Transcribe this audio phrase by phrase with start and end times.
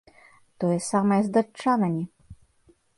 [0.63, 2.03] Тое самае з датчанамі.